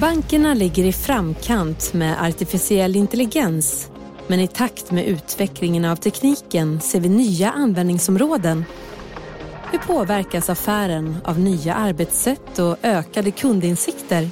[0.00, 3.90] Bankerna ligger i framkant med artificiell intelligens.
[4.26, 8.64] Men i takt med utvecklingen av tekniken ser vi nya användningsområden.
[9.70, 14.28] Hur påverkas affären av nya arbetssätt och ökade kundinsikter?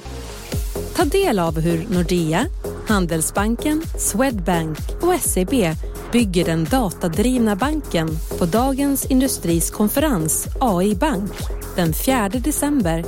[0.95, 2.45] Ta del av hur Nordea,
[2.87, 5.75] Handelsbanken, Swedbank och SEB
[6.11, 11.31] bygger den datadrivna banken på Dagens Industris konferens AI Bank
[11.75, 13.05] den 4 december.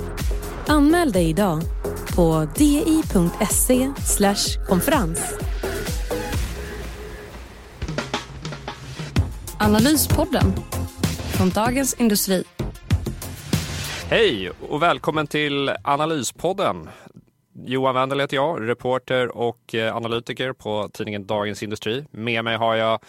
[0.68, 1.62] Anmäl dig idag
[2.16, 3.92] på di.se
[4.68, 5.38] konferens.
[9.60, 10.54] Analyspodden
[11.38, 12.44] från Dagens Industri.
[14.10, 16.90] Hej och välkommen till Analyspodden.
[17.66, 22.06] Johan Wendel heter jag, reporter och eh, analytiker på tidningen Dagens Industri.
[22.12, 23.00] Med mig har jag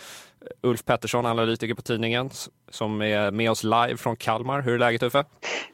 [0.63, 2.31] Ulf Pettersson, analytiker på tidningen,
[2.71, 4.61] som är med oss live från Kalmar.
[4.63, 5.25] Hur är läget Uffe?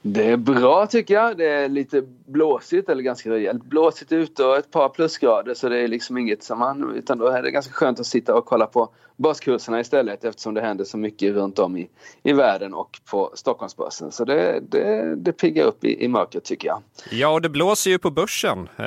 [0.03, 1.37] Det är bra tycker jag.
[1.37, 5.79] Det är lite blåsigt, eller ganska rejält blåsigt ute och ett par plusgrader så det
[5.79, 6.95] är liksom inget som man...
[6.97, 10.61] Utan då är det ganska skönt att sitta och kolla på börskurserna istället eftersom det
[10.61, 11.89] händer så mycket runt om i,
[12.23, 14.13] i världen och på Stockholmsbörsen.
[14.13, 16.83] Så det, det, det piggar upp i, i mörkret tycker jag.
[17.11, 18.85] Ja, och det blåser ju på börsen eh,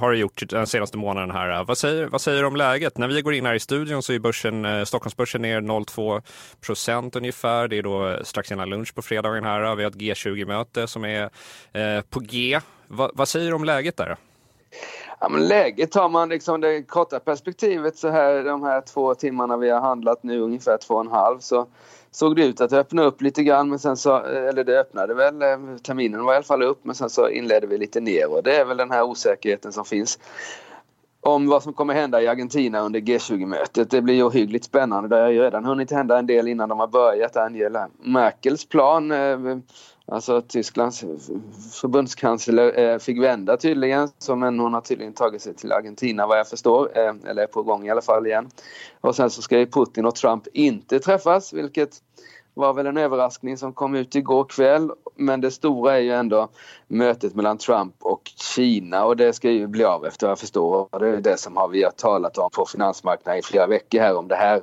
[0.00, 1.64] har det gjort den senaste månaden här.
[1.64, 2.98] Vad säger, vad säger du om läget?
[2.98, 6.22] När vi går in här i studion så är börsen, eh, Stockholmsbörsen ner 0,2
[6.60, 7.68] procent ungefär.
[7.68, 9.74] Det är då eh, strax innan lunch på fredagen här.
[9.74, 11.30] Vi har ett G20-möte som är
[11.72, 12.60] eh, på G.
[12.88, 14.16] Va, vad säger du om läget där?
[15.20, 19.56] Ja, men läget tar man liksom det korta perspektivet så här de här två timmarna
[19.56, 21.66] vi har handlat nu ungefär två och en halv så
[22.10, 25.14] såg det ut att öppna upp lite grann men sen så, eh, eller det öppnade
[25.14, 25.34] väl,
[25.82, 28.56] terminen var i alla fall upp men sen så inledde vi lite ner och det
[28.56, 30.18] är väl den här osäkerheten som finns
[31.24, 33.90] om vad som kommer hända i Argentina under G20-mötet.
[33.90, 35.08] Det blir ohyggligt spännande.
[35.08, 37.36] Det har ju redan hunnit hända en del innan de har börjat.
[37.36, 39.38] Angela Merkels plan eh,
[40.06, 41.04] Alltså Tysklands
[41.72, 46.38] förbundskansler eh, fick vända tydligen, så, men hon har tydligen tagit sig till Argentina vad
[46.38, 48.48] jag förstår, eh, eller är på gång i alla fall igen.
[49.00, 51.90] Och sen så ska ju Putin och Trump inte träffas, vilket
[52.54, 54.90] var väl en överraskning som kom ut igår kväll.
[55.16, 56.48] Men det stora är ju ändå
[56.88, 60.88] mötet mellan Trump och Kina och det ska ju bli av efter vad jag förstår.
[60.90, 63.98] Och det är det som har vi har talat om på finansmarknaden i flera veckor
[63.98, 64.62] här om det här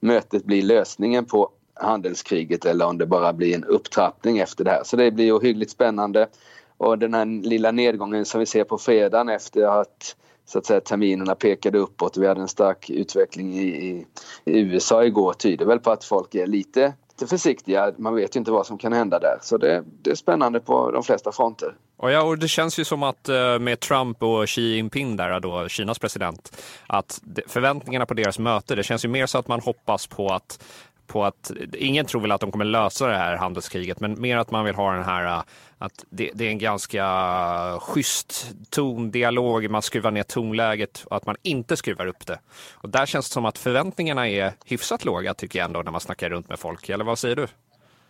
[0.00, 4.82] mötet blir lösningen på handelskriget eller om det bara blir en upptrappning efter det här.
[4.84, 6.28] Så det blir ohyggligt spännande.
[6.76, 10.16] Och den här lilla nedgången som vi ser på fredagen efter att
[10.46, 14.06] så att säga, terminerna pekade uppåt och vi hade en stark utveckling i, i,
[14.44, 17.92] i USA igår tyder väl på att folk är lite, lite försiktiga.
[17.98, 19.38] Man vet ju inte vad som kan hända där.
[19.42, 21.74] Så det, det är spännande på de flesta fronter.
[21.96, 25.40] Och ja, och det känns ju som att eh, med Trump och Xi Jinping där
[25.40, 26.56] då, Kinas president,
[26.86, 30.64] att förväntningarna på deras möte, det känns ju mer så att man hoppas på att
[31.08, 34.50] på att ingen tror väl att de kommer lösa det här handelskriget, men mer att
[34.50, 35.42] man vill ha den här äh,
[35.78, 41.36] att det, det är en ganska schysst tondialog, man skruvar ner tonläget och att man
[41.42, 42.40] inte skruvar upp det.
[42.74, 46.00] Och där känns det som att förväntningarna är hyfsat låga tycker jag ändå när man
[46.00, 46.88] snackar runt med folk.
[46.88, 47.46] Eller vad säger du?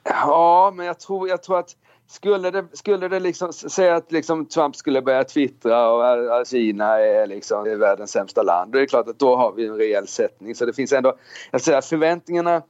[0.04, 1.76] Ja, men jag tror, jag tror att
[2.08, 6.44] skulle det, skulle det liksom säga att liksom Trump skulle börja twittra och äh, äh,
[6.44, 9.76] Kina är liksom världens sämsta land, då är det klart att då har vi en
[9.76, 10.54] rejäl sättning.
[10.54, 11.16] Så det finns ändå,
[11.50, 12.62] jag säger att förväntningarna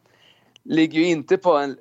[0.68, 1.76] ligger ju inte på en,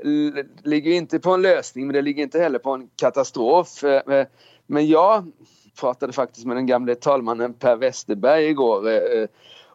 [0.64, 3.84] ligger inte på en lösning men det ligger inte heller på en katastrof.
[3.84, 4.28] Eh,
[4.68, 5.32] men jag
[5.80, 9.28] pratade faktiskt med den gamle talmannen Per Westerberg igår eh,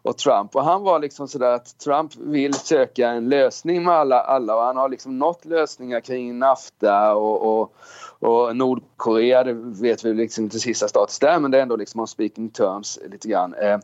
[0.03, 4.21] och Trump och han var liksom sådär att Trump vill söka en lösning med alla,
[4.21, 7.75] alla och han har liksom nått lösningar kring NAFTA och, och,
[8.19, 9.53] och Nordkorea, det
[9.83, 12.99] vet vi liksom inte sista status där men det är ändå liksom on speaking terms
[13.11, 13.55] lite grann.
[13.55, 13.79] Eh,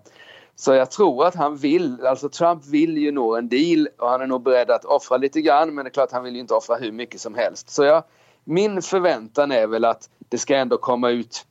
[0.61, 4.21] så jag tror att han vill, alltså Trump vill ju nå en deal och han
[4.21, 6.55] är nog beredd att offra lite grann men det är klart han vill ju inte
[6.55, 7.71] offra hur mycket som helst.
[7.71, 8.03] Så jag,
[8.45, 11.47] min förväntan är väl att det ska ändå komma ut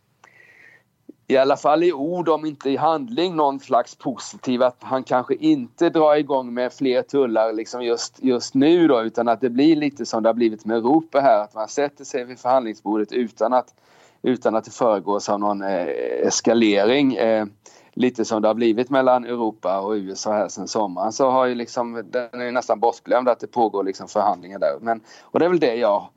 [1.28, 5.36] i alla fall i ord om inte i handling någon slags positiv att han kanske
[5.36, 9.76] inte drar igång med fler tullar liksom just, just nu då utan att det blir
[9.76, 13.54] lite som det har blivit med Europa här att man sätter sig vid förhandlingsbordet utan
[13.54, 13.74] att,
[14.22, 15.88] utan att det föregås av någon eh,
[16.28, 17.16] eskalering.
[17.16, 17.46] Eh,
[17.98, 21.56] lite som det har blivit mellan Europa och USA här sen sommaren så har ju
[21.56, 24.78] liksom, den är nästan bortglömd att det pågår liksom förhandlingar där.
[24.82, 26.08] Men, och det är väl det jag,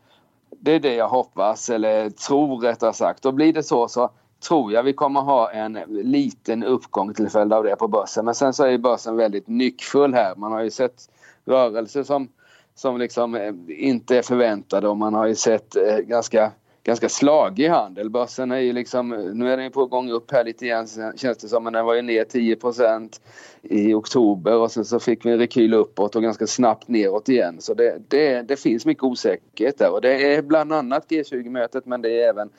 [0.60, 3.26] det är det jag hoppas eller tror rättare sagt.
[3.26, 4.10] Och blir det så så
[4.48, 8.24] tror jag vi kommer ha en liten uppgång till följd av det på börsen.
[8.24, 10.36] Men sen så är ju börsen väldigt nyckfull här.
[10.36, 11.08] Man har ju sett
[11.44, 12.28] rörelser som,
[12.74, 17.68] som liksom eh, inte är förväntade och man har ju sett eh, ganska ganska slagig
[17.68, 18.10] handel.
[18.10, 20.86] Börsen är ju liksom, nu är den på gång upp här lite grann
[21.16, 23.20] känns det som, men den var ju ner 10%
[23.62, 27.56] i oktober och sen så fick vi en rekyl uppåt och ganska snabbt neråt igen.
[27.60, 32.02] Så det, det, det finns mycket osäkerhet där och det är bland annat G20-mötet men
[32.02, 32.50] det är även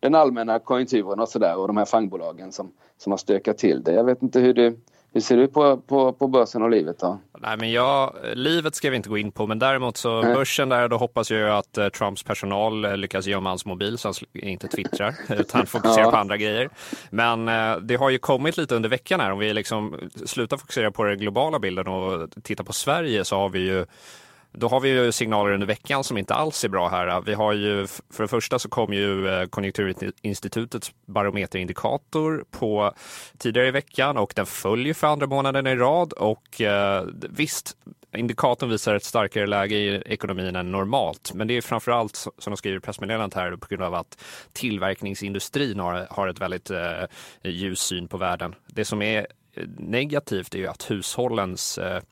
[0.00, 3.92] den allmänna konjunkturen och sådär och de här fangbolagen som, som har stökat till det.
[3.92, 4.76] Jag vet inte hur du
[5.12, 7.18] hur ser du på, på, på börsen och livet då?
[7.38, 10.34] Nej, men jag, livet ska vi inte gå in på, men däremot så Nej.
[10.34, 14.08] börsen där, då hoppas jag att uh, Trumps personal uh, lyckas gömma hans mobil så
[14.08, 16.10] han inte twittrar, utan fokuserar ja.
[16.10, 16.68] på andra grejer.
[17.10, 17.46] Men
[17.86, 21.18] det har ju kommit lite under veckan här, om vi liksom slutar fokusera på den
[21.18, 23.86] globala bilden och tittar på Sverige så har vi ju
[24.52, 27.20] då har vi ju signaler under veckan som inte alls är bra här.
[27.20, 32.92] Vi har ju, för det första så kom ju eh, Konjunkturinstitutets barometerindikator på
[33.38, 37.76] tidigare i veckan och den följer för andra månaden i rad och eh, visst,
[38.16, 41.34] indikatorn visar ett starkare läge i ekonomin än normalt.
[41.34, 45.80] Men det är framförallt, som de skriver i pressmeddelandet här, på grund av att tillverkningsindustrin
[45.80, 47.04] har, har ett väldigt eh,
[47.42, 48.54] ljus syn på världen.
[48.66, 49.26] Det som är
[49.78, 52.02] negativt är ju att hushållens, eh,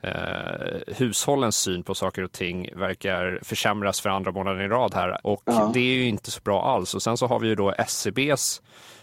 [0.00, 5.26] eh, hushållens syn på saker och ting verkar försämras för andra månaden i rad här
[5.26, 5.70] och ja.
[5.74, 6.94] det är ju inte så bra alls.
[6.94, 8.62] Och sen så har vi ju då SCBs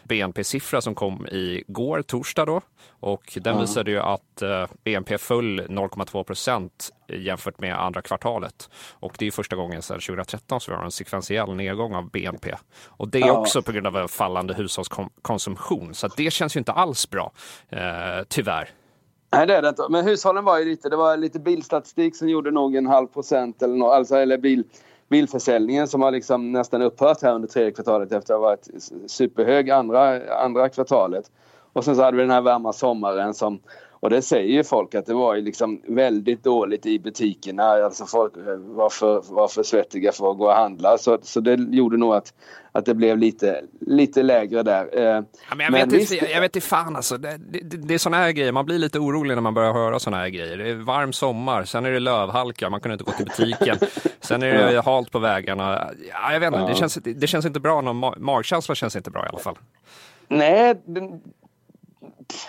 [0.10, 2.62] BNP-siffra som kom i går, torsdag då.
[3.00, 3.62] Och den mm.
[3.62, 8.70] visade ju att eh, BNP föll 0,2 procent jämfört med andra kvartalet.
[9.00, 12.56] Och det är första gången sedan 2013 som vi har en sekventiell nedgång av BNP.
[12.86, 15.94] Och det är också på grund av en fallande hushållskonsumtion.
[15.94, 17.32] Så det känns ju inte alls bra,
[17.70, 17.80] eh,
[18.28, 18.70] tyvärr.
[19.32, 19.88] Nej det är det inte.
[19.90, 23.62] Men hushållen var ju lite, det var lite bilstatistik som gjorde nog en halv procent
[23.62, 24.64] eller, no, alltså, eller bil,
[25.10, 28.70] bilförsäljningen som har liksom nästan upphört här under tredje kvartalet efter att ha varit
[29.08, 31.32] superhög andra, andra kvartalet.
[31.74, 33.60] Och sen så hade vi den här varma sommaren som
[34.00, 37.64] och det säger ju folk att det var ju liksom väldigt dåligt i butikerna.
[37.64, 40.98] Alltså folk var för, var för svettiga för att gå och handla.
[40.98, 42.34] Så, så det gjorde nog att,
[42.72, 44.90] att det blev lite, lite lägre där.
[44.94, 45.24] Eh, ja,
[45.56, 46.14] men jag, men vet visst...
[46.14, 47.18] inte, jag vet inte fan alltså.
[47.18, 48.52] Det, det, det är sådana här grejer.
[48.52, 50.58] Man blir lite orolig när man börjar höra sådana här grejer.
[50.58, 53.78] Det är varm sommar, sen är det lövhalka, man kunde inte gå till butiken.
[54.22, 55.92] sen är det halt på vägarna.
[56.10, 56.68] Ja, jag vet inte, ja.
[56.68, 57.82] det, känns, det känns inte bra.
[57.82, 59.58] Någon magkänsla känns inte bra i alla fall.
[60.28, 60.76] Nej,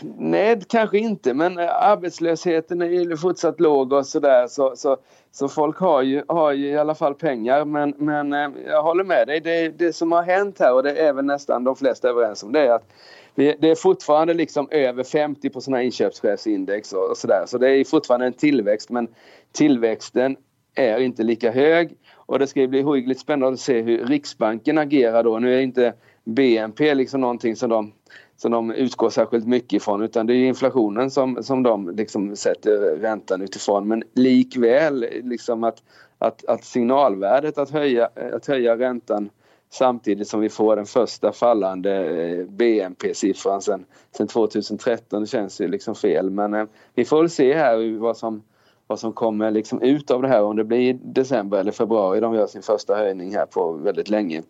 [0.03, 4.97] Nej, kanske inte, men eh, arbetslösheten är ju fortsatt låg och sådär så, så,
[5.31, 7.65] så folk har ju, har ju i alla fall pengar.
[7.65, 11.01] Men, men eh, jag håller med dig, det, det som har hänt här och det
[11.01, 12.93] är väl nästan de flesta överens om det är att
[13.35, 17.45] det är fortfarande liksom över 50 på sådana inköpschefsindex och, och sådär.
[17.47, 19.09] Så det är fortfarande en tillväxt men
[19.53, 20.37] tillväxten
[20.75, 25.23] är inte lika hög och det ska bli hyggligt spännande att se hur Riksbanken agerar
[25.23, 25.39] då.
[25.39, 25.95] Nu är inte
[26.25, 27.93] BNP liksom någonting som de
[28.43, 32.97] som de utgår särskilt mycket ifrån utan det är inflationen som, som de liksom sätter
[32.97, 33.89] räntan utifrån.
[33.89, 35.83] Men likväl liksom att,
[36.19, 39.31] att, att signalvärdet att höja, att höja räntan
[39.71, 43.85] samtidigt som vi får den första fallande eh, BNP-siffran sen,
[44.17, 46.31] sen 2013 det känns ju liksom fel.
[46.31, 46.65] Men eh,
[46.95, 48.43] vi får väl se här vad som,
[48.91, 52.35] vad som kommer liksom ut av det här om det blir december eller februari de
[52.35, 54.43] gör sin första höjning här på väldigt länge.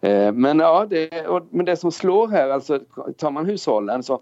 [0.00, 2.80] Eh, men ja, det, och, men det som slår här, alltså
[3.16, 4.20] tar man hushållen så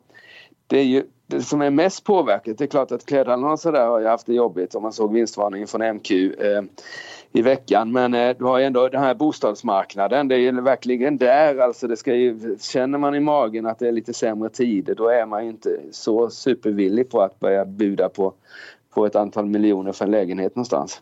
[0.66, 3.86] det är ju det som är mest påverkat, det är klart att klädhandlarna och sådär
[3.86, 6.62] har ju haft det jobbigt om man såg vinstvarningen från MQ eh,
[7.32, 7.92] i veckan.
[7.92, 11.86] Men eh, du har ju ändå den här bostadsmarknaden, det är ju verkligen där alltså
[11.86, 15.26] det ska ju, känner man i magen att det är lite sämre tider då är
[15.26, 18.34] man ju inte så supervillig på att börja buda på
[18.94, 21.00] på ett antal miljoner för en lägenhet någonstans.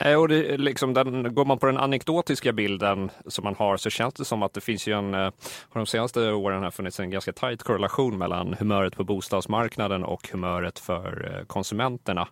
[0.00, 3.90] Nej, och det, liksom den, går man på den anekdotiska bilden som man har så
[3.90, 5.20] känns det som att det finns ju en, eh,
[5.68, 10.28] har de senaste åren har funnits en ganska tajt korrelation mellan humöret på bostadsmarknaden och
[10.32, 12.28] humöret för eh, konsumenterna.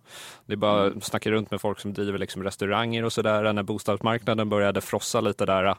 [0.46, 3.52] Det är bara att snacka runt med folk som driver liksom restauranger och sådär.
[3.52, 5.74] När bostadsmarknaden började frossa lite där eh,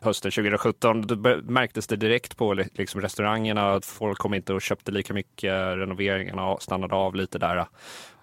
[0.00, 4.92] hösten 2017, då märktes det direkt på liksom restaurangerna att folk kom inte och köpte
[4.92, 7.66] lika mycket, renoveringarna stannade av lite där.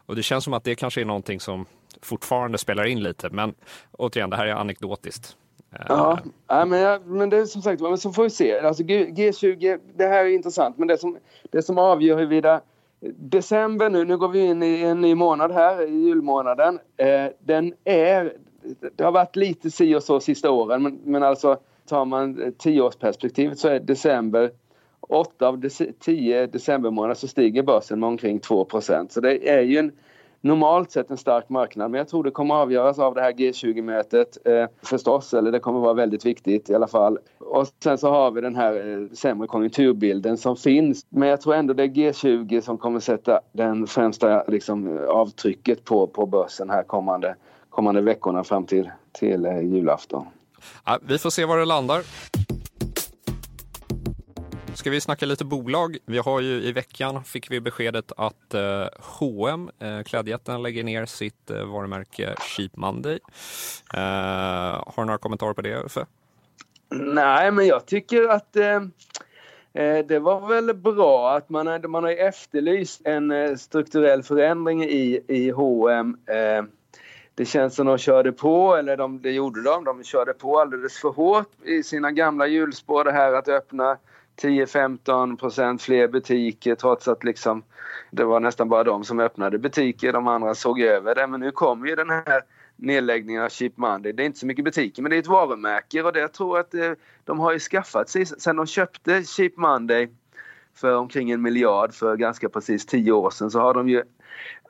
[0.06, 1.66] Och det känns som att det kanske är någonting som
[2.02, 3.30] fortfarande spelar in lite.
[3.30, 3.54] Men
[3.92, 5.38] återigen, det här är anekdotiskt.
[5.88, 8.60] Ja, ja men, jag, men det är som sagt men så får vi se.
[8.60, 11.18] Alltså G20, det här är intressant men det som,
[11.52, 12.62] det som avgör huruvida
[13.16, 16.80] december nu, nu går vi in i en ny månad här, i julmånaden.
[16.98, 18.34] Eh, den är,
[18.96, 23.60] det har varit lite si och så sista åren men, men alltså tar man tioårsperspektivet
[23.60, 24.52] så är december
[25.02, 28.68] 8 av 10 decembermånader så stiger börsen med omkring 2
[29.10, 29.92] Så det är ju en
[30.42, 31.92] normalt sett en stark marknad.
[31.92, 35.80] Men jag tror det kommer avgöras av det här G20-mötet eh, förstås, eller det kommer
[35.80, 37.18] vara väldigt viktigt i alla fall.
[37.40, 41.06] Och sen så har vi den här eh, sämre konjunkturbilden som finns.
[41.10, 46.08] Men jag tror ändå det är G20 som kommer sätta den främsta liksom, avtrycket på,
[46.08, 47.36] på börsen här kommande,
[47.70, 50.26] kommande veckorna fram till, till eh, julafton.
[50.86, 52.02] Ja, vi får se var det landar.
[54.82, 55.98] Ska vi snacka lite bolag?
[56.06, 61.06] Vi har ju i veckan fick vi beskedet att eh, H&M, eh, klädjätten, lägger ner
[61.06, 63.20] sitt eh, varumärke Cheap Monday.
[63.94, 64.00] Eh,
[64.88, 66.06] har du några kommentarer på det, Uffe?
[66.90, 68.76] Nej, men jag tycker att eh,
[69.74, 75.24] eh det var väl bra att man, man har efterlyst en eh, strukturell förändring i,
[75.28, 76.18] i H&M.
[76.28, 76.64] Eh,
[77.36, 80.98] det känns som de körde på, eller de, det gjorde de, de körde på alldeles
[81.02, 83.98] för hårt i sina gamla hjulspår det här att öppna
[84.42, 87.64] 10-15 procent fler butiker trots att liksom
[88.12, 90.14] det var nästan bara de som öppnade butiker.
[90.14, 91.28] De andra såg över det.
[91.28, 92.42] Men nu kommer ju den här
[92.76, 94.14] nedläggningen av Cheap Monday.
[94.14, 96.60] Det är inte så mycket butiker men det är ett varumärke och det jag tror
[96.60, 96.92] att eh,
[97.24, 100.10] de har ju skaffat sig sen de köpte Cheap Monday
[100.76, 104.04] för omkring en miljard för ganska precis tio år sedan så har de ju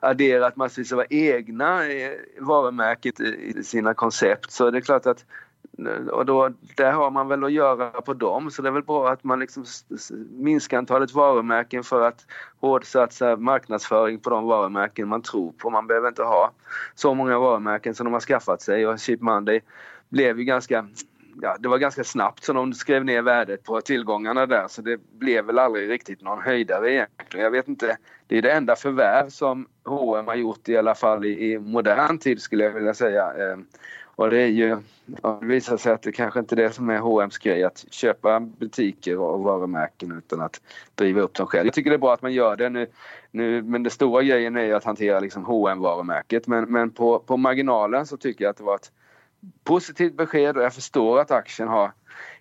[0.00, 4.52] adderat massvis av egna eh, varumärket i sina koncept.
[4.52, 5.24] Så det är klart att
[6.12, 9.10] och då, där har man väl att göra på dem så det är väl bra
[9.10, 9.64] att man liksom
[10.30, 12.26] minskar antalet varumärken för att
[12.60, 15.70] hårdsatsa marknadsföring på de varumärken man tror på.
[15.70, 16.50] Man behöver inte ha
[16.94, 19.60] så många varumärken som de har skaffat sig och Cheap Monday
[20.08, 20.86] blev ju ganska
[21.40, 25.00] ja, det var ganska snabbt som de skrev ner värdet på tillgångarna där så det
[25.18, 27.44] blev väl aldrig riktigt någon höjdare egentligen.
[27.44, 31.24] Jag vet inte, det är det enda förvärv som H&M har gjort i alla fall
[31.24, 33.32] i, i modern tid skulle jag vilja säga.
[33.32, 33.66] Ehm,
[34.16, 34.76] och det är ju,
[35.06, 38.40] det visar sig att det kanske inte är det som är H&M's grej att köpa
[38.40, 40.60] butiker och varumärken utan att
[40.94, 41.66] driva upp dem själv.
[41.66, 42.86] Jag tycker det är bra att man gör det nu,
[43.30, 47.18] nu men det stora grejen är ju att hantera liksom H&M varumärket men, men på,
[47.18, 48.92] på marginalen så tycker jag att det var ett
[49.64, 51.92] positivt besked och jag förstår att aktien har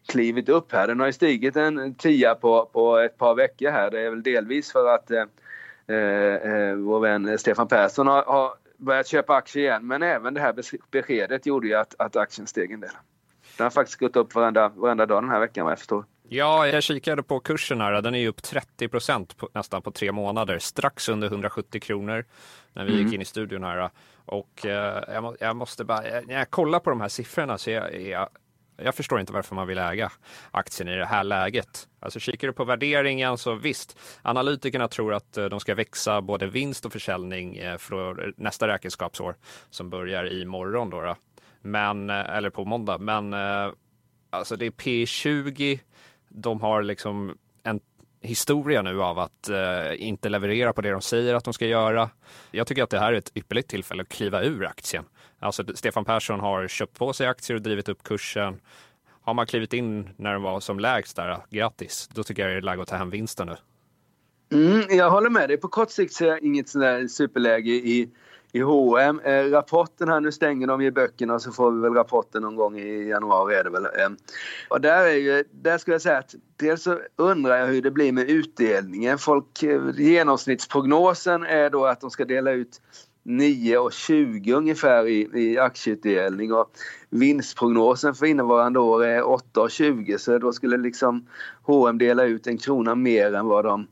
[0.07, 0.87] klivit upp här.
[0.87, 3.91] Den har ju stigit en tia på, på ett par veckor här.
[3.91, 5.25] Det är väl delvis för att eh,
[5.87, 9.87] eh, eh vår vän Stefan Persson har, har börjat köpa aktier igen.
[9.87, 10.55] Men även det här
[10.91, 12.89] beskedet gjorde ju att, att aktien steg en del.
[13.57, 16.05] Den har faktiskt gått upp varenda, varenda dag den här veckan vad jag förstår.
[16.33, 18.01] Ja, jag kikade på kursen här.
[18.01, 20.59] Den är ju upp 30 procent nästan på tre månader.
[20.59, 22.25] Strax under 170 kronor
[22.73, 23.05] när vi mm.
[23.05, 23.89] gick in i studion här.
[24.25, 27.69] Och eh, jag, må, jag, måste bara, när jag kollar på de här siffrorna så
[27.69, 28.29] är jag, jag
[28.83, 30.11] jag förstår inte varför man vill äga
[30.51, 31.87] aktien i det här läget.
[31.99, 36.47] Alltså kikar du på värderingen så visst, analytikerna tror att eh, de ska växa både
[36.47, 39.35] vinst och försäljning eh, för nästa räkenskapsår
[39.69, 41.01] som börjar i morgon då.
[41.01, 41.15] då.
[41.61, 42.97] Men, eh, eller på måndag.
[42.97, 43.33] Men
[44.29, 45.79] alltså det är P20.
[46.29, 47.79] De har liksom en
[48.21, 52.09] historia nu av att eh, inte leverera på det de säger att de ska göra.
[52.51, 55.05] Jag tycker att det här är ett ypperligt tillfälle att kliva ur aktien.
[55.41, 58.61] Alltså Stefan Persson har köpt på sig aktier och drivit upp kursen.
[59.21, 62.09] Har man klivit in när den var som lägst där, grattis.
[62.13, 63.55] Då tycker jag det är läge att ta hem vinsten nu.
[64.57, 65.57] Mm, jag håller med dig.
[65.57, 68.09] På kort sikt ser jag inget sådär superläge i
[68.51, 69.21] i H&M.
[69.23, 72.55] Eh, rapporten här, nu stänger de ju böckerna och så får vi väl rapporten någon
[72.55, 73.85] gång i januari är det väl.
[73.85, 74.09] Eh,
[74.69, 77.91] och där är ju, där skulle jag säga att dels så undrar jag hur det
[77.91, 79.17] blir med utdelningen.
[79.17, 82.81] Folk, eh, genomsnittsprognosen är då att de ska dela ut
[83.23, 86.71] 9,20 ungefär i, i aktieutdelning och
[87.09, 91.25] vinstprognosen för innevarande år är 8,20 så då skulle liksom
[91.63, 93.87] H&M dela ut en krona mer än vad de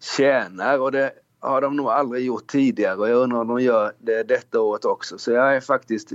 [0.00, 3.92] tjänar och det har de nog aldrig gjort tidigare och jag undrar om de gör
[3.98, 5.18] det detta året också.
[5.18, 6.12] Så jag är faktiskt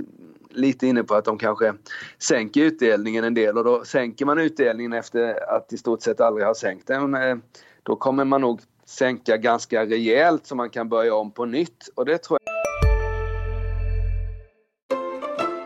[0.50, 1.74] lite inne på att de kanske
[2.18, 6.46] sänker utdelningen en del och då sänker man utdelningen efter att i stort sett aldrig
[6.46, 7.14] ha sänkt den.
[7.14, 7.36] Eh,
[7.82, 12.06] då kommer man nog sänka ganska rejält så man kan börja om på nytt och
[12.06, 12.50] det tror jag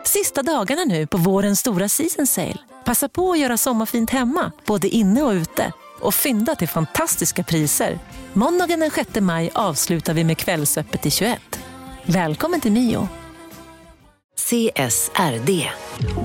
[0.07, 2.57] Sista dagarna nu på vårens stora season sale.
[2.85, 7.99] Passa på att göra sommarfint hemma, både inne och ute och fynda till fantastiska priser.
[8.33, 11.39] Måndagen den 6 maj avslutar vi med Kvällsöppet i 21.
[12.05, 13.07] Välkommen till Mio.
[14.37, 15.69] CSRD,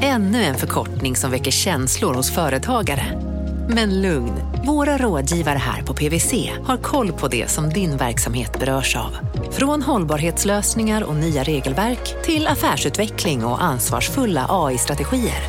[0.03, 3.30] ännu en förkortning som väcker känslor hos företagare.
[3.75, 4.33] Men lugn,
[4.67, 9.11] våra rådgivare här på PWC har koll på det som din verksamhet berörs av.
[9.51, 15.43] Från hållbarhetslösningar och nya regelverk till affärsutveckling och ansvarsfulla AI-strategier.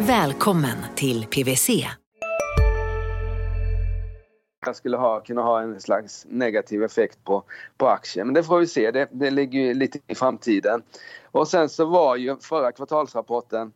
[0.00, 1.86] Välkommen till PWC
[4.66, 7.44] Jag skulle ha, kunna ha en slags negativ effekt på,
[7.76, 8.26] på aktien.
[8.26, 10.82] Men det får vi se, det, det ligger ju lite i framtiden.
[11.24, 13.72] Och sen så var ju förra kvartalsrapporten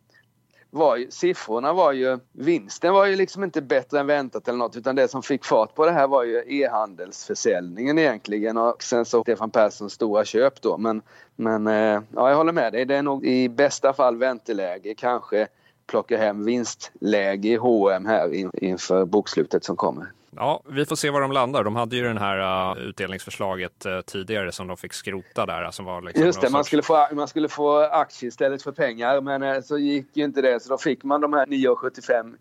[0.70, 4.76] var ju, siffrorna var ju, vinsten var ju liksom inte bättre än väntat eller något
[4.76, 9.22] utan det som fick fart på det här var ju e-handelsförsäljningen egentligen och sen så
[9.22, 10.78] Stefan Perssons stora köp då.
[10.78, 11.02] Men,
[11.36, 14.94] men eh, ja jag håller med dig, det är nog i bästa fall vänteläge.
[14.94, 15.48] Kanske
[15.86, 20.12] plocka hem vinstläge i H&M här inför bokslutet som kommer.
[20.36, 21.64] Ja, vi får se var de landar.
[21.64, 25.70] De hade ju den här uh, utdelningsförslaget uh, tidigare som de fick skrota där.
[25.70, 29.20] Som var liksom Just det, man, skulle få, man skulle få aktier istället för pengar
[29.20, 32.34] men uh, så gick ju inte det så då fick man de här 9,75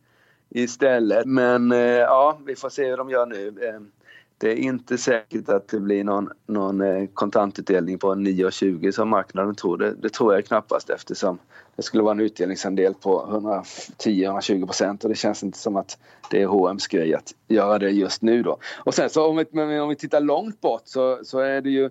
[0.50, 1.26] istället.
[1.26, 3.54] Men ja, vi får se hur de gör nu
[4.40, 9.56] det är inte säkert att det blir någon, någon eh, kontantutdelning på 9,20 som marknaden
[9.56, 9.78] tror.
[9.78, 11.40] Det, det, tror jag knappast eftersom
[11.76, 13.42] det skulle vara en utdelningsandel på
[13.98, 15.98] 110-120 procent och det känns inte som att
[16.32, 18.58] det är H&M's grej att göra det just nu då.
[18.78, 21.90] Och sen så om vi, om vi tittar långt bort så, så är det ju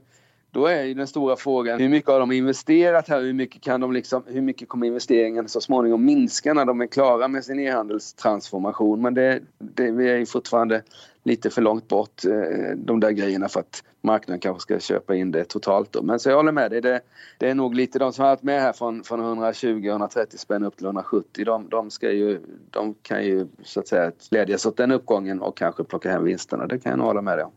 [0.50, 3.20] då är ju den stora frågan hur mycket har de investerat här?
[3.20, 6.86] Hur mycket, kan de liksom, hur mycket kommer investeringen så småningom minska när de är
[6.86, 9.02] klara med sin e-handelstransformation?
[9.02, 10.82] Men det, det, vi är ju fortfarande
[11.22, 15.30] lite för långt bort eh, de där grejerna för att marknaden kanske ska köpa in
[15.30, 16.02] det totalt då.
[16.02, 16.80] Men så jag håller med dig.
[16.80, 17.00] Det,
[17.38, 20.76] det är nog lite de som har varit med här från, från 120-130 spänn upp
[20.76, 21.44] till 170.
[21.44, 22.40] De, de, ska ju,
[22.70, 26.66] de kan ju så att säga glädjas åt den uppgången och kanske plocka hem vinsterna.
[26.66, 27.52] Det kan jag nog hålla med dig om.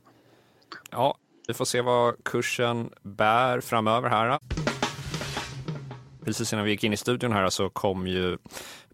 [0.91, 1.15] Ja,
[1.47, 4.39] vi får se vad kursen bär framöver här.
[6.25, 8.37] Precis innan vi gick in i studion här så kom ju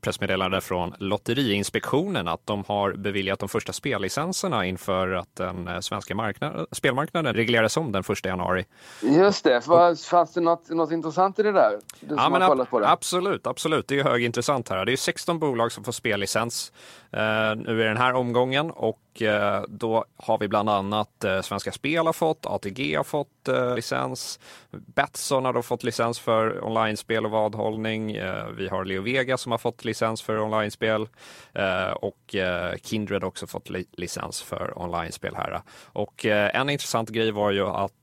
[0.02, 6.16] pressmeddelande från Lotteriinspektionen att de har beviljat de första spellicenserna inför att den eh, svenska
[6.16, 8.66] marknaden, spelmarknaden regleras om den 1 januari.
[9.02, 9.62] Just det,
[10.10, 11.80] fanns det något, något intressant i det där?
[12.00, 13.88] Du ja, men ab Absolut, absolut.
[13.88, 14.86] Det är högintressant här.
[14.86, 16.72] Det är 16 bolag som får spellicens
[17.12, 21.72] eh, nu i den här omgången och eh, då har vi bland annat eh, Svenska
[21.72, 24.40] Spel har fått, ATG har fått eh, licens,
[24.72, 28.12] Betsson har då fått licens för online-spel och vadhållning.
[28.16, 31.08] Eh, vi har Leo Vega som har fått licens för online-spel
[31.54, 35.62] eh, och eh, Kindred också fått licens för online-spel här.
[35.86, 37.94] Och eh, en intressant grej var ju att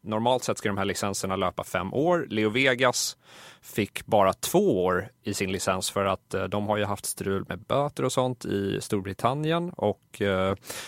[0.00, 2.26] normalt sett ska de här licenserna löpa fem år.
[2.30, 3.16] Leo Vegas
[3.62, 7.58] fick bara två år i sin licens för att de har ju haft strul med
[7.58, 10.22] böter och sånt i Storbritannien och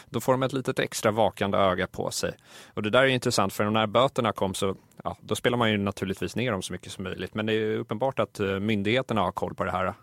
[0.06, 2.32] då får de ett litet extra vakande öga på sig.
[2.74, 5.78] Och det där är intressant för när böterna kom så ja, då spelar man ju
[5.78, 7.34] naturligtvis ner dem så mycket som möjligt.
[7.34, 9.94] Men det är uppenbart att myndigheterna har koll på det här.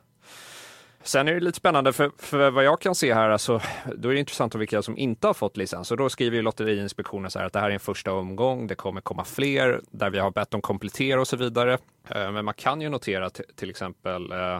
[1.05, 3.61] Sen är det lite spännande, för, för vad jag kan se här, alltså,
[3.95, 5.91] då är det intressant om vilka som inte har fått licens.
[5.91, 8.75] Och då skriver ju Lotteriinspektionen så här att det här är en första omgång, det
[8.75, 11.73] kommer komma fler, där vi har bett dem komplettera och så vidare.
[12.09, 14.59] Eh, men man kan ju notera till exempel eh,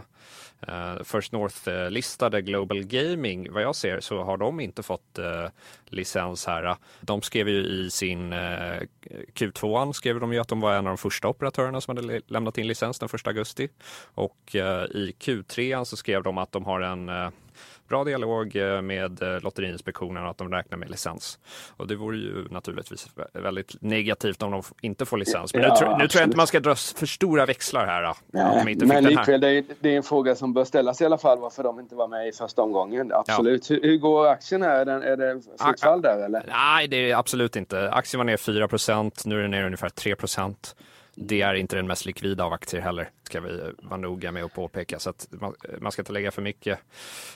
[0.68, 5.48] Eh, uh, First North-listade Global Gaming, vad jag ser så har de inte fått uh,
[5.86, 6.76] licens här.
[7.02, 8.88] De skrev ju i sin eh, uh,
[9.34, 12.58] Q2 skrev de ju att de var en av de första operatörerna som hade lämnat
[12.58, 13.70] in licens den 1 augusti.
[14.14, 14.56] Och
[14.90, 17.10] i Q3 så skrev de att de har en
[17.94, 21.40] bra dialog eh, med eh, Lotteriinspektionen och att de räknar med licens.
[21.78, 25.54] Och det vore ju naturligtvis väldigt negativt om de inte får licens.
[25.54, 28.16] Men ja, nu, tror, nu tror jag inte man ska dra för stora växlar här.
[28.32, 31.40] Nej, men likväl, det är, det är en fråga som bör ställas i alla fall
[31.40, 33.12] varför de inte var med i första omgången.
[33.14, 33.70] Absolut.
[33.70, 33.76] Ja.
[33.76, 34.80] Hur, hur, går aktien här?
[34.80, 36.44] Är, den, är det fritt fall där eller?
[36.48, 37.92] Nej, det är absolut inte.
[37.92, 40.16] Aktien var ner 4% nu är den ner ungefär 3
[41.16, 44.54] det är inte den mest likvida av aktier heller, ska vi vara noga med att
[44.54, 45.00] påpeka.
[45.00, 46.80] Så att man, man ska inte lägga för mycket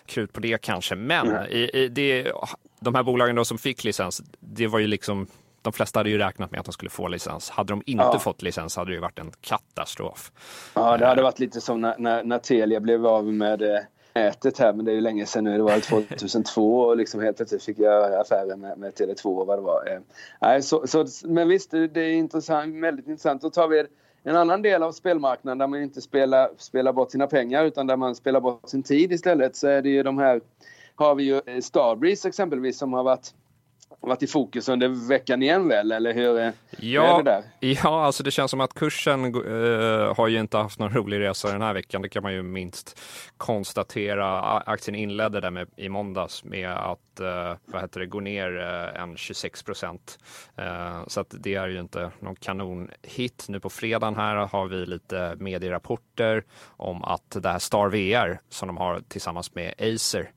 [0.05, 0.95] krut på det kanske.
[0.95, 1.45] Men mm.
[1.49, 2.31] i, i det,
[2.79, 5.27] de här bolagen då som fick licens, det var ju liksom
[5.61, 7.49] de flesta hade ju räknat med att de skulle få licens.
[7.49, 8.19] Hade de inte ja.
[8.19, 10.31] fått licens hade det ju varit en katastrof.
[10.73, 13.79] Ja, det hade varit lite som när, när, när Telia blev av med eh,
[14.17, 15.57] nätet här, men det är ju länge sedan nu.
[15.57, 19.57] Det var 2002 och liksom helt plötsligt fick jag affären med, med Tele2 och vad
[19.57, 20.01] det var.
[20.41, 23.41] Eh, så, så, men visst, det är intressant, väldigt intressant.
[23.41, 23.85] Då tar vi
[24.23, 27.97] en annan del av spelmarknaden där man inte spelar, spelar bort sina pengar utan där
[27.97, 30.41] man spelar bort sin tid istället så är det ju de här
[30.95, 33.33] har vi ju eh, Starbreeze exempelvis som har varit
[34.07, 37.43] varit i fokus under veckan igen väl, eller hur, ja, hur är det där?
[37.59, 41.51] Ja, alltså det känns som att kursen uh, har ju inte haft någon rolig resa
[41.51, 42.99] den här veckan, det kan man ju minst
[43.37, 44.39] konstatera.
[44.59, 49.01] Aktien inledde där med, i måndags med att uh, vad heter det, gå ner uh,
[49.01, 50.19] en 26 procent.
[51.07, 53.45] så att det är ju inte någon kanonhit.
[53.49, 56.43] Nu på fredagen här har vi lite medierapporter
[56.77, 60.31] om att det här Star VR som de har tillsammans med Acer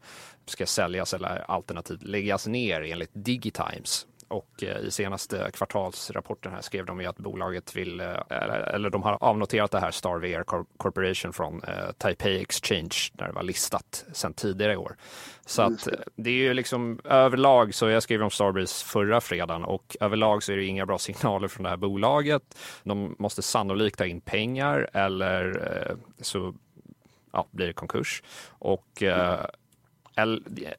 [0.51, 4.07] ska säljas eller alternativt läggas ner enligt Digitimes.
[4.31, 9.03] Och eh, i senaste kvartalsrapporten här skrev de ju att bolaget vill, eh, eller de
[9.03, 10.45] har avnoterat det här Star VR
[10.77, 14.97] Corporation från eh, Taipei Exchange där det var listat sedan tidigare i år.
[15.47, 19.97] Så att det är ju liksom överlag så jag skrev om Starbreeze förra fredagen och
[20.01, 22.43] överlag så är det inga bra signaler från det här bolaget.
[22.83, 26.55] De måste sannolikt ta in pengar eller så
[27.33, 28.23] ja, blir det konkurs.
[28.49, 29.45] Och eh,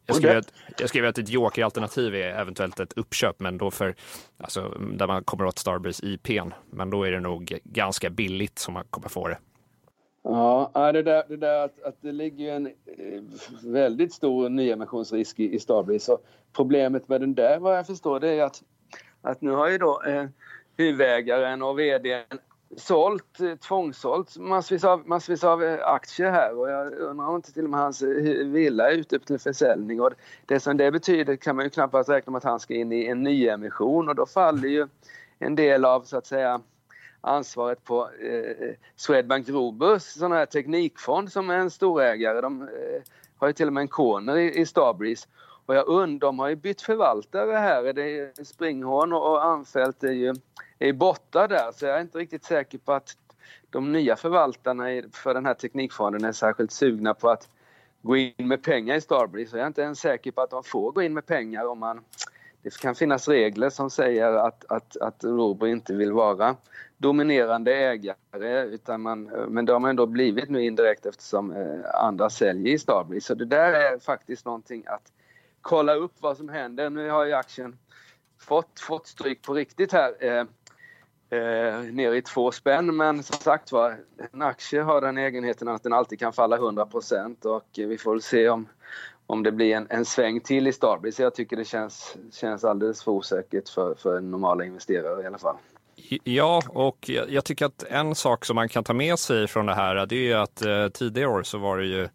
[0.06, 3.95] jag skriver, att, jag skriver att ett jokeralternativ är eventuellt ett uppköp, men då för
[4.38, 6.54] alltså, där man kommer åt Starbreeze IPn.
[6.69, 9.38] Men då är det nog ganska billigt som man kommer få det.
[10.23, 12.73] Ja, det där, det där att, att det ligger en eh,
[13.63, 16.17] väldigt stor nyemissionsrisk i, i Starbreeze.
[16.56, 18.63] problemet med den där vad jag förstår det är att,
[19.21, 20.25] att nu har ju då eh,
[20.77, 22.39] huvudägaren och vdn
[22.78, 27.54] sålt, eh, tvångsålt massvis av, massvis av eh, aktier här och jag undrar om inte
[27.54, 30.12] till och med hans eh, villa är ute till försäljning och
[30.46, 33.06] det som det betyder kan man ju knappast räkna med att han ska in i
[33.06, 34.88] en nyemission och då faller ju
[35.40, 36.62] en del av så att säga
[37.22, 42.42] ansvaret på eh, Swedbank Roburs sån här teknikfond som är en storägare.
[42.42, 42.68] De eh,
[43.38, 45.28] har ju till och med en corner i, i Starbreeze.
[45.66, 47.94] Och jag undrar, de har ju bytt förvaltare här.
[47.94, 50.36] Det är Springhorn och, och Anfält är ju
[50.89, 53.17] är borta där så jag är inte riktigt säker på att
[53.70, 57.50] de nya förvaltarna för den här teknikfonden är särskilt sugna på att
[58.02, 59.58] gå in med pengar i Starbreeze.
[59.58, 62.02] Jag är inte ens säker på att de får gå in med pengar om man
[62.63, 66.56] det kan finnas regler som säger att, att, att Robur inte vill vara
[66.98, 72.30] dominerande ägare utan man, men det har man ändå blivit nu indirekt eftersom eh, andra
[72.30, 73.28] säljer i Starbreeze.
[73.28, 75.12] Så det där är faktiskt någonting att
[75.62, 76.89] kolla upp vad som händer.
[76.89, 77.78] Nu har ju aktien
[78.39, 80.13] fått, fått stryk på riktigt här.
[80.20, 80.46] Eh,
[81.32, 83.98] Eh, nere i två spänn men som sagt var,
[84.34, 88.22] en aktie har den egenheten att den alltid kan falla 100% och vi får väl
[88.22, 88.67] se om,
[89.28, 91.24] om det blir en, en sväng till i Starbreeze.
[91.24, 95.56] Jag tycker det känns, känns alldeles för osäkert för, för normala investerare i alla fall.
[96.24, 99.74] Ja, och jag tycker att en sak som man kan ta med sig från det
[99.74, 102.10] här, det är att eh, tidigare år så var det ju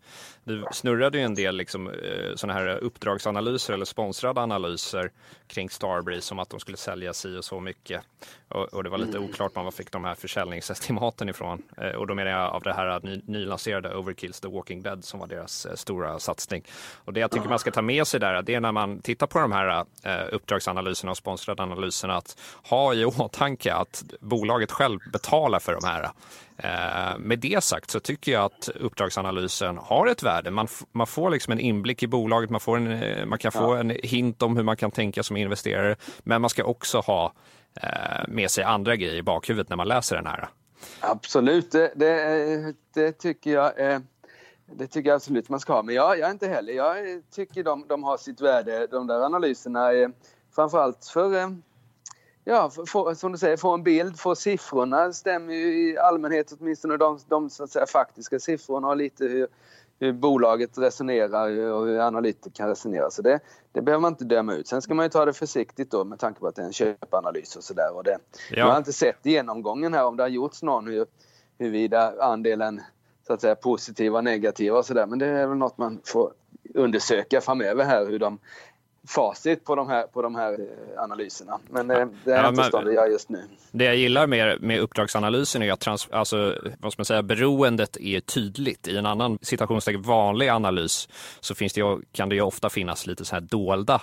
[0.46, 5.10] det snurrade ju en del liksom, eh, sådana här uppdragsanalyser eller sponsrade analyser
[5.46, 8.02] kring Starbreeze om att de skulle sälja si och så mycket.
[8.48, 9.30] Och, och det var lite mm.
[9.30, 11.62] oklart man fick de här försäljningsestimaten ifrån.
[11.76, 15.20] Eh, och då menar jag av det här ny, nylanserade Overkills The Walking Dead som
[15.20, 16.64] var deras eh, stora satsning.
[17.04, 19.26] Och det jag tycker man ska ta med sig där, det är när man tittar
[19.26, 19.84] på de här
[20.32, 26.10] uppdragsanalyserna och sponsrade analyserna att ha i åtanke att bolaget själv betalar för de här.
[26.58, 30.50] Eh, med det sagt så tycker jag att uppdragsanalysen har ett värde.
[30.50, 33.74] Man, man får liksom en inblick i bolaget, man, får en, eh, man kan få
[33.74, 33.80] ja.
[33.80, 35.96] en hint om hur man kan tänka som investerare.
[36.18, 37.32] Men man ska också ha
[37.82, 40.48] eh, med sig andra grejer i bakhuvudet när man läser den här.
[41.00, 43.72] Absolut, det, det, det tycker jag.
[44.72, 45.82] Det tycker jag absolut man ska ha.
[45.82, 46.72] Men jag, jag är inte heller.
[46.72, 46.96] Jag
[47.34, 49.90] tycker de, de har sitt värde, de där analyserna.
[50.54, 51.34] Framförallt för
[52.48, 56.96] ja, få, som du säger, få en bild, få siffrorna stämmer ju i allmänhet åtminstone
[56.96, 59.46] de, de så att säga, faktiska siffrorna och lite hur,
[59.98, 63.10] hur bolaget resonerar och hur analytiker resonerar.
[63.10, 63.40] Så det,
[63.72, 64.68] det behöver man inte döma ut.
[64.68, 66.72] Sen ska man ju ta det försiktigt då med tanke på att det är en
[66.72, 67.88] köpanalys och sådär.
[68.04, 68.18] Ja.
[68.50, 71.06] Jag har inte sett genomgången här om det har gjorts någon hur,
[71.58, 72.80] huruvida andelen
[73.26, 75.06] så att säga positiva och negativa och sådär.
[75.06, 76.32] Men det är väl något man får
[76.74, 78.38] undersöka framöver här hur de
[79.06, 81.58] facit på de här, på de här eh, analyserna.
[81.70, 83.42] Men eh, det är ja, inte stånd jag just nu.
[83.70, 87.96] Det jag gillar med, med uppdragsanalysen är att trans, alltså, vad ska man säga, beroendet
[87.96, 88.88] är tydligt.
[88.88, 91.08] I en annan situationstecken vanlig analys
[91.40, 94.02] så finns det, kan det ju ofta finnas lite så här dolda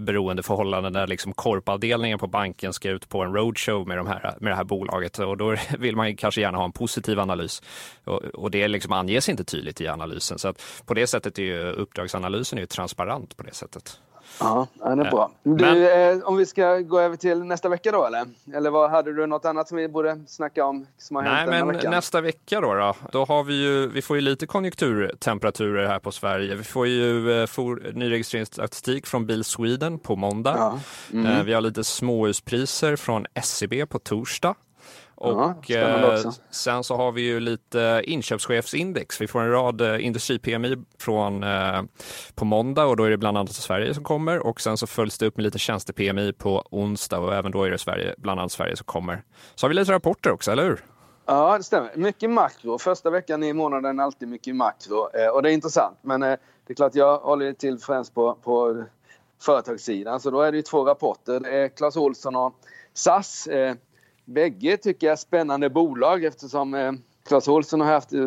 [0.00, 4.52] beroendeförhållanden där liksom korpavdelningen på banken ska ut på en roadshow med, de här, med
[4.52, 7.62] det här bolaget och då vill man kanske gärna ha en positiv analys
[8.04, 11.42] och, och det liksom anges inte tydligt i analysen så att på det sättet är
[11.42, 14.00] ju uppdragsanalysen är ju transparent på det sättet.
[14.40, 15.30] Ja, det är bra.
[15.42, 18.24] Du, Men, eh, om vi ska gå över till nästa vecka då eller?
[18.54, 21.50] Eller vad, hade du något annat som vi borde snacka om som har nej, hänt
[21.50, 21.90] men veckan?
[21.90, 26.12] Nästa vecka då, då, då har vi ju, vi får ju lite konjunkturtemperaturer här på
[26.12, 26.54] Sverige.
[26.54, 30.54] Vi får ju eh, for, nyregistreringsstatistik från Bil Sweden på måndag.
[30.58, 30.80] Ja.
[31.12, 31.26] Mm.
[31.26, 34.54] Eh, vi har lite småhuspriser från SCB e på torsdag.
[35.14, 39.20] Och ja, eh, sen så har vi ju lite inköpschefsindex.
[39.20, 41.82] Vi får en rad eh, industri-PMI från eh,
[42.34, 45.18] på måndag och då är det bland annat Sverige som kommer och sen så följs
[45.18, 48.52] det upp med lite tjänste-PMI på onsdag och även då är det Sverige, bland annat
[48.52, 49.22] Sverige som kommer.
[49.54, 50.84] Så har vi lite rapporter också, eller hur?
[51.26, 51.92] Ja, det stämmer.
[51.94, 52.78] Mycket makro.
[52.78, 55.98] Första veckan i månaden är alltid mycket makro och det är intressant.
[56.02, 58.84] Men det är klart, jag håller till främst på, på
[59.42, 61.40] företagssidan så då är det ju två rapporter.
[61.40, 62.54] Det är Clas Olsson och
[62.94, 63.48] SAS
[64.24, 66.92] bägge tycker jag spännande bolag eftersom eh,
[67.28, 68.22] Clas Ohlson har haft eh,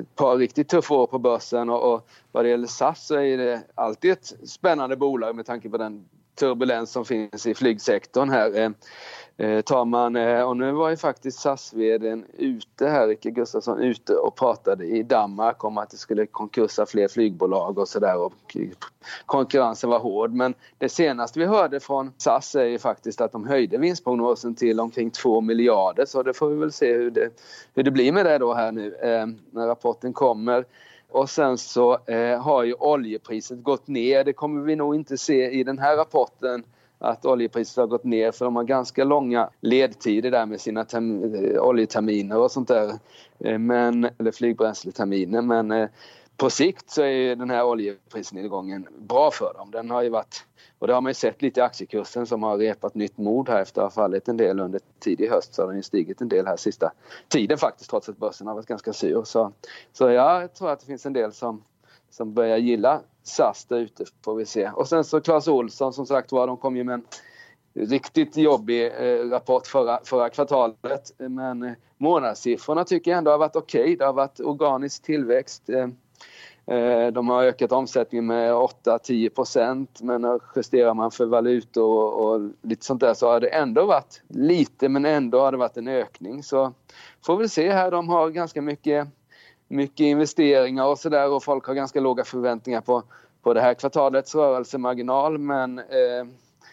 [0.00, 3.38] ett par riktigt tuffa år på börsen och, och vad det gäller SAS så är
[3.38, 8.58] det alltid ett spännande bolag med tanke på den turbulens som finns i flygsektorn här.
[8.58, 8.70] Eh,
[9.40, 11.74] Eh, tar man, eh, och nu var ju faktiskt sas
[12.38, 17.08] ute här, Ricke Gustafsson, ute och pratade i Danmark om att det skulle konkursa fler
[17.08, 18.56] flygbolag och sådär och
[19.26, 20.32] konkurrensen var hård.
[20.32, 24.80] Men det senaste vi hörde från SAS är ju faktiskt att de höjde vinstprognosen till
[24.80, 27.30] omkring 2 miljarder så det får vi väl se hur det,
[27.74, 30.64] hur det blir med det då här nu eh, när rapporten kommer.
[31.10, 34.24] Och sen så eh, har ju oljepriset gått ner.
[34.24, 36.64] Det kommer vi nog inte se i den här rapporten
[37.02, 41.62] att oljepriset har gått ner för de har ganska långa ledtider där med sina eh,
[41.62, 42.92] oljeterminer och sånt där.
[43.38, 45.42] Eh, men, eller flygbränsleterminer.
[45.42, 45.88] Men eh,
[46.36, 49.70] på sikt så är den här oljeprisnedgången bra för dem.
[49.70, 50.44] Den har ju varit,
[50.78, 53.62] och det har man ju sett lite i aktiekursen som har repat nytt mod här
[53.62, 56.28] efter att ha fallit en del under tidig höst så har den ju stigit en
[56.28, 56.92] del här sista
[57.28, 59.24] tiden faktiskt trots att börsen har varit ganska sur.
[59.24, 59.52] Så,
[59.92, 61.62] så jag tror att det finns en del som,
[62.10, 64.70] som börjar gilla SAS där ute får vi se.
[64.74, 67.04] Och sen så Clas Olsson som sagt var, de kom ju med en
[67.74, 71.12] riktigt jobbig eh, rapport förra, förra kvartalet.
[71.16, 73.82] Men eh, månadssiffrorna tycker jag ändå har varit okej.
[73.82, 73.96] Okay.
[73.96, 75.68] Det har varit organisk tillväxt.
[75.68, 75.88] Eh,
[76.76, 82.24] eh de har ökat omsättningen med 8-10 procent men eh, justerar man för valutor och,
[82.26, 85.76] och, lite sånt där så har det ändå varit lite men ändå har det varit
[85.76, 86.42] en ökning.
[86.42, 86.72] Så
[87.26, 89.08] får vi se här, de har ganska mycket
[89.70, 93.02] mycket investeringar och sådär och folk har ganska låga förväntningar på,
[93.42, 95.38] på det här kvartalets rörelsemarginal.
[95.38, 96.26] Men eh,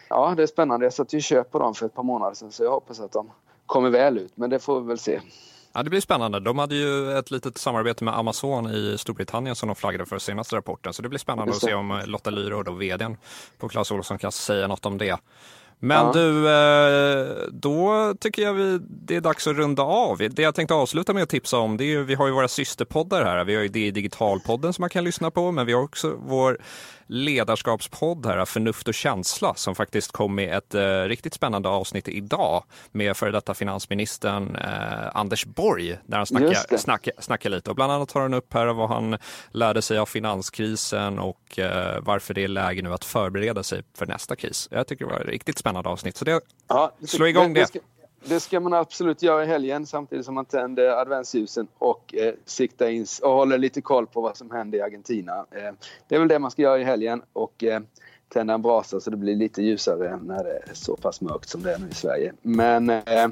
[0.10, 0.86] ja, det är spännande.
[0.86, 3.12] Jag satt ju köp på dem för ett par månader sedan så jag hoppas att
[3.12, 3.31] de
[3.65, 4.31] kommer väl ut.
[4.36, 5.19] Men det får vi väl se.
[5.73, 6.39] Ja, det blir spännande.
[6.39, 10.55] De hade ju ett litet samarbete med Amazon i Storbritannien som de flaggade för senaste
[10.55, 10.93] rapporten.
[10.93, 13.17] Så det blir spännande att se om Lotta Lyro, då vdn
[13.57, 15.17] på Clas Ohlson, kan säga något om det.
[15.80, 16.12] Men ja.
[16.13, 20.18] du, eh, då tycker jag vi, det är dags att runda av.
[20.18, 22.48] Det jag tänkte avsluta med att tipsa om, det är ju, vi har ju våra
[22.48, 23.44] systerpoddar här.
[23.44, 26.58] Vi har ju det Digitalpodden som man kan lyssna på, men vi har också vår
[27.08, 32.63] ledarskapspodd här, Förnuft och känsla, som faktiskt kom med ett eh, riktigt spännande avsnitt idag
[32.91, 37.70] med före detta finansministern eh, Anders Borg, där han snackar, snackar, snackar, lite.
[37.70, 39.17] Och bland annat tar han upp här vad han
[39.52, 44.06] lärde sig av finanskrisen och eh, varför det är läge nu att förbereda sig för
[44.06, 44.67] nästa kris.
[44.72, 47.74] Jag tycker det var ett riktigt spännande avsnitt, så det, ja, slå igång det.
[47.74, 47.80] det
[48.25, 52.88] det ska man absolut göra i helgen samtidigt som man tänder adventsljusen och eh, siktar
[52.88, 55.45] in och håller lite koll på vad som händer i Argentina.
[55.51, 55.71] Eh,
[56.08, 57.80] det är väl det man ska göra i helgen och eh,
[58.30, 61.63] tända en brasa så det blir lite ljusare när det är så pass mörkt som
[61.63, 62.34] det är nu i Sverige.
[62.41, 63.27] Men eh,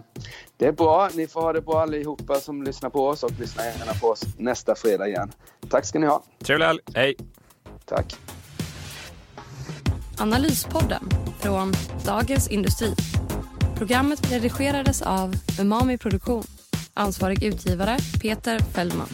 [0.58, 1.10] det är bra.
[1.14, 4.24] Ni får ha det bra allihopa som lyssnar på oss och lyssna gärna på oss
[4.38, 5.32] nästa fredag igen.
[5.70, 6.24] Tack ska ni ha.
[6.44, 6.80] Trevlig helg.
[6.94, 7.16] Hej.
[7.86, 8.16] Tack.
[10.20, 11.04] Analyspodden
[11.42, 11.74] från
[12.06, 12.96] Dagens Industri.
[13.78, 16.44] Programmet redigerades av Umami Produktion.
[16.94, 19.08] Ansvarig utgivare Peter Fellman.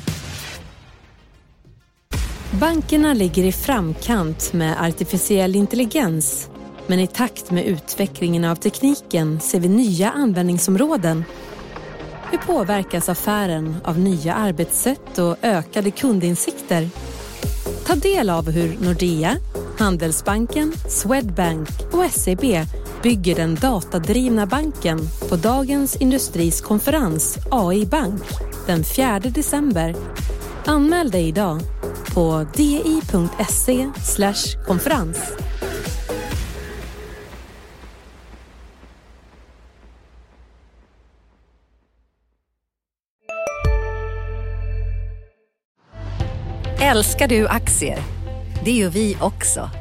[2.59, 6.49] Bankerna ligger i framkant med artificiell intelligens.
[6.87, 11.23] Men i takt med utvecklingen av tekniken ser vi nya användningsområden.
[12.31, 16.89] Hur påverkas affären av nya arbetssätt och ökade kundinsikter?
[17.85, 19.37] Ta del av hur Nordea,
[19.79, 22.43] Handelsbanken, Swedbank och SEB
[23.03, 28.21] bygger den datadrivna banken på Dagens Industris konferens AI Bank
[28.67, 29.95] den 4 december.
[30.65, 31.59] Anmäl dig idag
[32.13, 33.89] på di.se
[34.67, 35.17] konferens.
[46.81, 47.99] Älskar du aktier?
[48.65, 49.80] Det gör vi också.